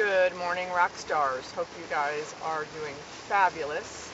[0.00, 1.52] Good morning, rock stars.
[1.52, 2.94] Hope you guys are doing
[3.28, 4.10] fabulous.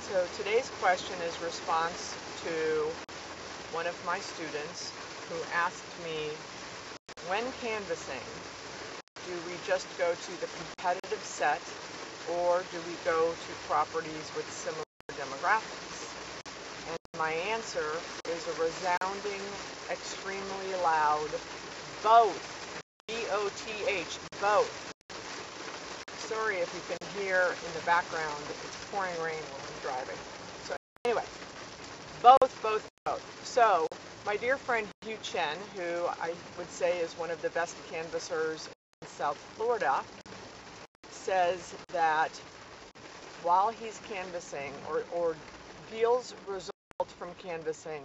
[0.00, 2.88] So today's question is response to
[3.76, 4.90] one of my students
[5.28, 6.32] who asked me,
[7.28, 8.24] when canvassing,
[9.26, 11.60] do we just go to the competitive set
[12.40, 14.88] or do we go to properties with similar
[15.20, 16.16] demographics?
[16.88, 17.92] And my answer
[18.32, 19.44] is a resounding,
[19.92, 21.28] extremely loud
[22.02, 22.57] both.
[23.28, 24.94] B-O-T-H, both.
[26.16, 30.16] Sorry if you can hear in the background, it's pouring rain when I'm driving.
[30.64, 31.24] So anyway,
[32.22, 33.40] both, both, both.
[33.44, 33.86] So
[34.24, 38.66] my dear friend Hugh Chen, who I would say is one of the best canvassers
[39.02, 40.02] in South Florida,
[41.10, 42.30] says that
[43.42, 45.36] while he's canvassing or, or
[45.90, 46.72] deals result
[47.18, 48.02] from canvassing,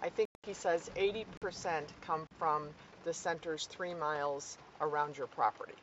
[0.00, 1.24] I think he says 80%
[2.02, 2.68] come from
[3.04, 5.74] the centers three miles around your property.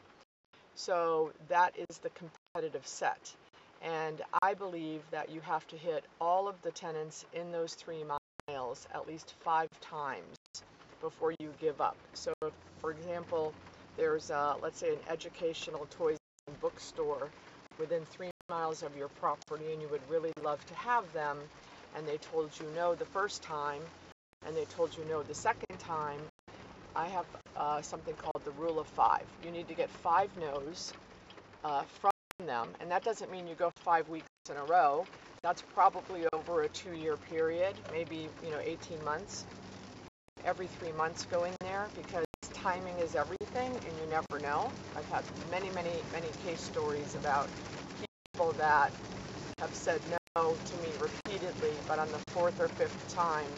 [0.76, 3.34] So that is the competitive set.
[3.82, 8.04] And I believe that you have to hit all of the tenants in those three
[8.04, 10.36] miles at least five times
[11.02, 11.98] before you give up.
[12.14, 13.54] So, if, for example,
[13.98, 17.30] there's, a, let's say, an educational toys and bookstore
[17.80, 21.38] within three miles of your property and you would really love to have them,
[21.96, 23.82] and they told you no the first time,
[24.46, 26.20] and they told you no the second time,
[26.98, 29.24] I have uh, something called the rule of five.
[29.46, 30.94] You need to get five no's
[31.64, 32.12] uh, from
[32.48, 35.06] them, and that doesn't mean you go five weeks in a row.
[35.44, 39.46] That's probably over a two-year period, maybe you know 18 months.
[40.44, 44.72] Every three months go in there because timing is everything, and you never know.
[44.96, 47.48] I've had many, many, many case stories about
[48.34, 48.92] people that
[49.60, 50.02] have said
[50.36, 53.52] no to me repeatedly, but on the fourth or fifth time,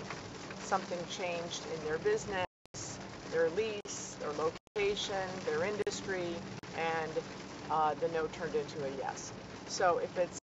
[0.59, 2.48] something changed in their business
[3.31, 6.27] their lease, their location, their industry,
[6.77, 7.11] and
[7.69, 9.31] uh, the no turned into a yes.
[9.67, 10.39] So if it's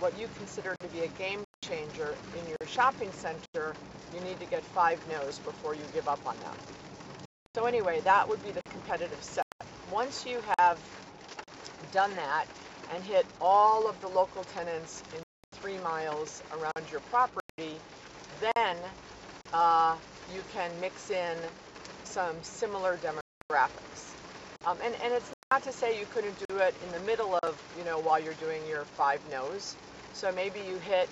[0.00, 3.74] what you consider to be a game changer in your shopping center,
[4.14, 6.54] you need to get five no's before you give up on them.
[7.54, 9.44] So anyway, that would be the competitive set.
[9.90, 10.78] Once you have
[11.92, 12.46] done that
[12.94, 15.22] and hit all of the local tenants in
[15.52, 17.76] three miles around your property,
[18.40, 18.76] then
[19.52, 19.96] uh,
[20.32, 21.36] you can mix in
[22.08, 24.14] some similar demographics.
[24.66, 27.60] Um, and, and it's not to say you couldn't do it in the middle of,
[27.78, 29.76] you know, while you're doing your five no's.
[30.14, 31.08] So maybe you hit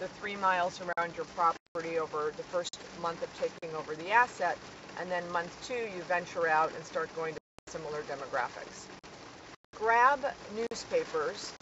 [0.00, 4.58] the three miles around your property over the first month of taking over the asset,
[5.00, 8.86] and then month two you venture out and start going to similar demographics.
[9.76, 10.20] Grab
[10.54, 11.52] newspapers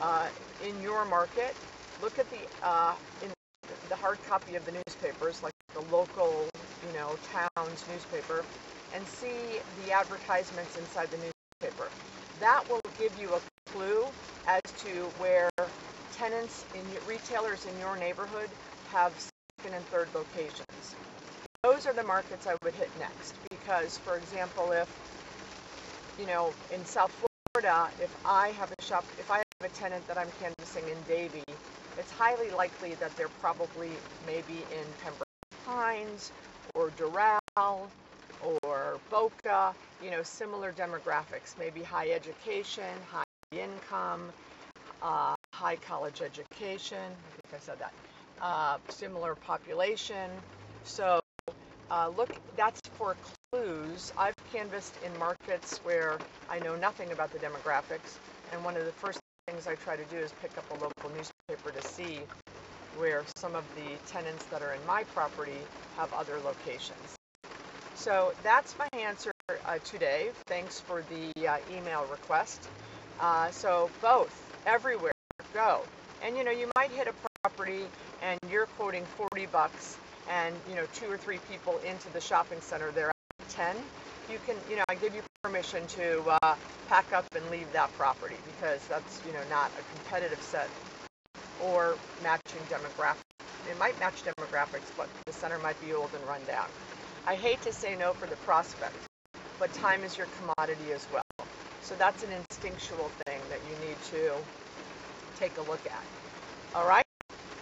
[0.00, 0.26] uh,
[0.66, 1.54] in your market.
[2.02, 3.30] Look at the uh, in
[3.88, 6.46] the hard copy of the newspapers, like the local
[7.56, 8.44] town's newspaper
[8.94, 11.88] and see the advertisements inside the newspaper.
[12.40, 13.40] That will give you a
[13.70, 14.04] clue
[14.46, 15.50] as to where
[16.12, 18.48] tenants in retailers in your neighborhood
[18.90, 19.12] have
[19.58, 20.94] second and third locations.
[21.62, 24.88] Those are the markets I would hit next because, for example, if
[26.18, 27.12] you know in South
[27.54, 30.98] Florida, if I have a shop, if I have a tenant that I'm canvassing in
[31.06, 31.44] Davie,
[31.98, 33.90] it's highly likely that they're probably
[34.26, 35.28] maybe in Pembroke
[35.64, 36.32] Pines
[36.74, 37.88] or Doral
[38.62, 44.30] or Boca, you know, similar demographics, maybe high education, high income,
[45.02, 46.98] uh, high college education.
[46.98, 47.92] I think I said that.
[48.40, 50.30] Uh, similar population.
[50.84, 51.20] So
[51.90, 53.16] uh, look, that's for
[53.52, 54.12] clues.
[54.18, 56.18] I've canvassed in markets where
[56.50, 58.18] I know nothing about the demographics,
[58.52, 61.10] and one of the first things I try to do is pick up a local
[61.16, 62.20] newspaper to see
[62.98, 65.58] where some of the tenants that are in my property
[65.96, 67.18] have other locations.
[67.94, 70.30] So that's my answer uh, today.
[70.46, 72.68] Thanks for the uh, email request.
[73.20, 74.32] Uh, so both,
[74.66, 75.12] everywhere,
[75.54, 75.80] go.
[76.24, 77.84] And you know, you might hit a property
[78.22, 79.96] and you're quoting 40 bucks
[80.30, 83.76] and you know, two or three people into the shopping center, they're at 10.
[84.30, 86.54] You can, you know, I give you permission to uh,
[86.88, 90.68] pack up and leave that property because that's, you know, not a competitive set
[91.62, 93.16] or matching demographics.
[93.70, 96.66] It might match demographics, but the center might be old and run down.
[97.26, 98.96] I hate to say no for the prospect,
[99.58, 101.46] but time is your commodity as well.
[101.82, 104.34] So that's an instinctual thing that you need to
[105.38, 106.04] take a look at.
[106.74, 107.04] All right?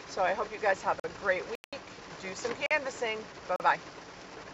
[0.08, 1.80] So I hope you guys have a great week.
[2.22, 3.18] Do some canvassing.
[3.48, 3.78] Bye-bye.